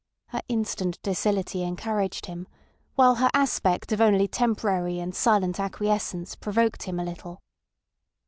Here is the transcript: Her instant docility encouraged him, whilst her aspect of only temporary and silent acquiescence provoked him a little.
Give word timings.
Her 0.29 0.41
instant 0.47 0.99
docility 1.03 1.61
encouraged 1.61 2.25
him, 2.25 2.47
whilst 2.97 3.21
her 3.21 3.29
aspect 3.35 3.91
of 3.91 4.01
only 4.01 4.27
temporary 4.27 4.97
and 4.99 5.13
silent 5.13 5.59
acquiescence 5.59 6.33
provoked 6.35 6.81
him 6.81 6.99
a 6.99 7.05
little. 7.05 7.39